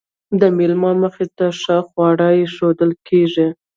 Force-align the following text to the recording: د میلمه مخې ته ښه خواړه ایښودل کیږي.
د 0.39 0.41
میلمه 0.57 0.91
مخې 1.01 1.25
ته 1.37 1.45
ښه 1.61 1.77
خواړه 1.87 2.27
ایښودل 2.39 2.91
کیږي. 3.07 3.47